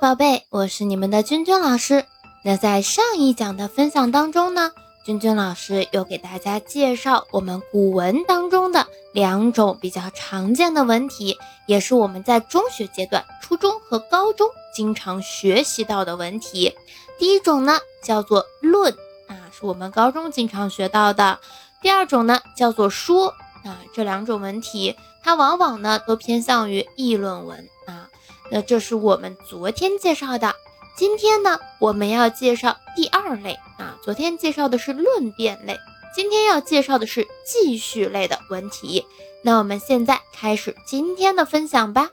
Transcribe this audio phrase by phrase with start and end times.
[0.00, 2.06] 宝贝，我是你们的君君老师。
[2.42, 4.72] 那在上一讲的分享当中呢，
[5.04, 11.36] 君君老师又给大家介绍我们古文当中的两种比较常见的文体，
[11.66, 16.74] 也是我们在中学阶段、初中和高中经常学习到的文体。
[17.18, 18.90] 第一种呢叫做论
[19.28, 21.38] 啊，是我们高中经常学到的；
[21.82, 27.68] 第二种呢叫做说啊，这两种文体它往往呢都偏向于议论文。
[28.50, 30.54] 那这是我们昨天介绍的，
[30.96, 33.96] 今天呢我们要介绍第二类啊。
[34.02, 35.78] 昨天介绍的是论辩类，
[36.14, 39.06] 今天要介绍的是记叙类的文体。
[39.42, 42.10] 那我们现在开始今天的分享吧。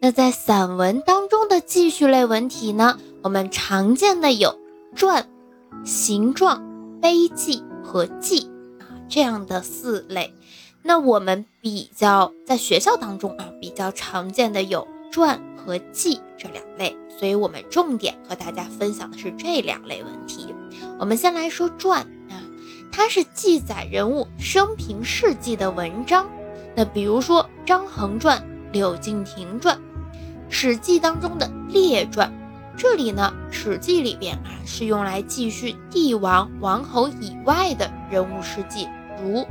[0.00, 4.58] 那在散文当中的记叙类文体呢，我们常见的有
[4.94, 5.30] 传、
[5.84, 6.62] 形状、
[7.00, 10.34] 碑记和记啊这样的四类。
[10.86, 20.54] 那我们比较在学校当中啊，比较常见的有传和记这两类，所以我们重点和大家分享的是这两类问题。
[20.98, 22.36] 我们先来说传啊，
[22.92, 26.28] 它是记载人物生平事迹的文章。
[26.74, 29.74] 那比如说张衡传、柳敬亭传，
[30.50, 32.30] 《史记》当中的列传。
[32.76, 38.86] 这里呢，《史记》里边啊是用来记叙帝王、王侯以外的人物事迹，
[39.22, 39.46] 如。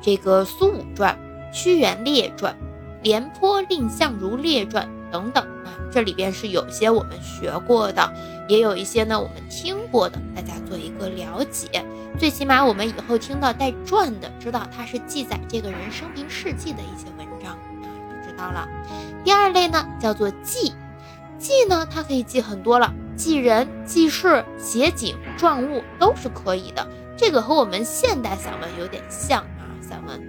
[0.00, 1.18] 这个苏武传、
[1.52, 2.56] 屈原列传、
[3.02, 8.12] 廉颇蔺相如列传等等啊，这里边是有些我们学过的，
[8.48, 11.84] 也有一些呢我们听过的，大家做一个了解。
[12.18, 18.66] 最起码我们以后听到带传的，知道它是记载这个人生平事迹的一些文章啊，就知道了。
[19.24, 20.74] 第二类呢叫做记，
[21.38, 26.86] 记呢它可以记很多了，记人、记事、写景、状物都是可以的。
[27.16, 29.44] 这个和我们现代散文有点像。
[29.88, 30.20] 散文，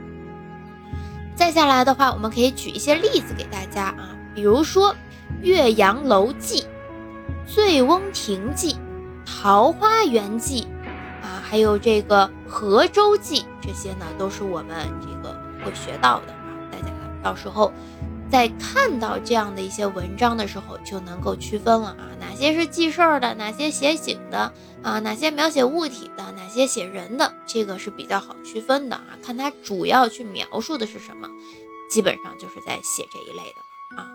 [1.35, 4.93] 再下来的话，我们可以举一些例子给大家啊，比如说
[5.41, 6.61] 《岳阳楼记》
[7.45, 8.73] 《醉翁亭记》
[9.25, 10.61] 《桃花源记》
[11.25, 16.85] 啊，还有这个《河州记》，这些呢都是我们这个会学到的啊，大家
[17.21, 17.73] 到时候。
[18.31, 24.53] 在看到这样的一些文章的时候，就能够区分了啊，哪些是记事儿的，哪些写景的
[24.83, 29.05] 啊，哪些描写物体的，哪些写人的，这个是比较好区分的啊。
[29.23, 31.29] 看它主要去描述的是什么，
[31.89, 34.07] 基本上就是在写这一类的啊。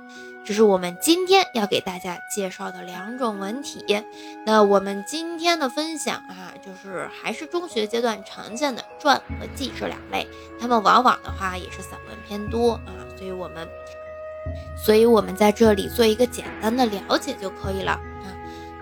[0.46, 3.84] 这是我们今天要给大家介绍的两种文体。
[4.44, 10.26] 那我们今天的分享啊，就是还是中学阶段常见的传和记这两类，
[10.60, 13.68] 它们往往的话也是散文偏多啊，所以我们。
[14.76, 18.26] 所以，我们在这里做一个简单的了解就可以了啊。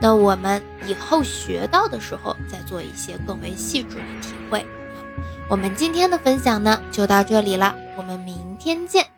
[0.03, 4.67] 那我们以后学到的时候，再做一些更为细致的体会。
[5.49, 9.12] 我们今天的分享呢，就到这里了，我们明天见。